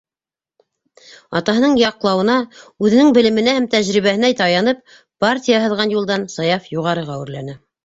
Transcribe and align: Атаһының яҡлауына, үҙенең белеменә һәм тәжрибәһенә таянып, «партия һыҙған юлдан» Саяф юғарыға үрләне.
Атаһының 1.39 1.75
яҡлауына, 1.81 2.37
үҙенең 2.87 3.13
белеменә 3.19 3.55
һәм 3.59 3.69
тәжрибәһенә 3.75 4.33
таянып, 4.41 4.83
«партия 5.27 5.63
һыҙған 5.67 5.97
юлдан» 5.99 6.27
Саяф 6.39 6.69
юғарыға 6.81 7.23
үрләне. 7.25 7.59